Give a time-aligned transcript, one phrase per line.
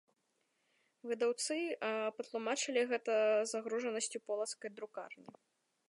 [1.09, 1.57] Выдаўцы
[2.21, 3.13] патлумачылі гэта
[3.53, 5.29] загружанасцю полацкай друкарні.